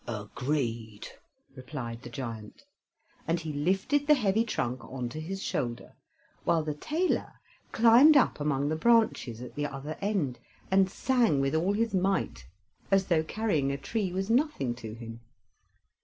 [0.07, 1.05] "Agreed,"
[1.55, 2.63] replied the giant,
[3.27, 5.93] and he lifted the heavy trunk on to his shoulder,
[6.43, 7.33] while the tailor
[7.71, 10.39] climbed up among the branches at the other end,
[10.71, 12.47] and sang with all his might,
[12.89, 15.19] as though carrying a tree was nothing to him.